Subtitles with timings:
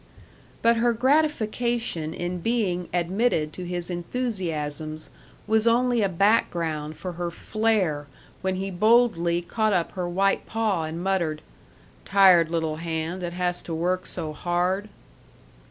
[0.63, 5.11] But her gratification in being admitted to his enthusiasms
[5.45, 8.07] was only a background for her flare
[8.41, 11.43] when he boldly caught up her white paw and muttered,
[12.03, 14.89] "Tired little hand that has to work so hard!"